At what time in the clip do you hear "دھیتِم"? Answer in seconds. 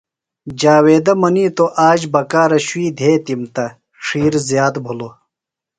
2.97-3.41